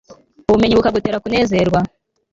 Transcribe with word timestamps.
ubumenyi 0.49 0.77
bukagutera 0.77 1.21
kunezerwa 1.23 1.79